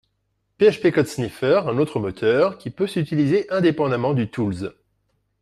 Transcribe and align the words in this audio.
PHP 0.57 0.93
Code 0.93 1.05
Sniffer 1.05 1.61
un 1.67 1.77
autre 1.77 1.99
moteur, 1.99 2.57
qui 2.57 2.71
peut 2.71 2.87
s'utiliser 2.87 3.47
indépendement 3.51 4.15
du 4.15 4.31
Tools 4.31 4.73